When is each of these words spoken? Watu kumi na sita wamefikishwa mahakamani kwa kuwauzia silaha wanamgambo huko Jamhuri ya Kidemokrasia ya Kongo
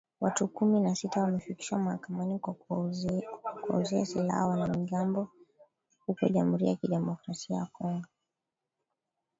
Watu 0.21 0.47
kumi 0.47 0.79
na 0.79 0.95
sita 0.95 1.21
wamefikishwa 1.21 1.79
mahakamani 1.79 2.39
kwa 2.39 2.53
kuwauzia 2.53 4.05
silaha 4.05 4.47
wanamgambo 4.47 5.27
huko 6.05 6.27
Jamhuri 6.27 6.67
ya 6.67 6.75
Kidemokrasia 6.75 7.55
ya 7.57 7.65
Kongo 7.65 8.05